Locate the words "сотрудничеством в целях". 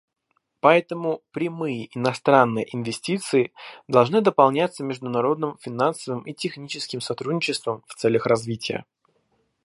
7.01-8.25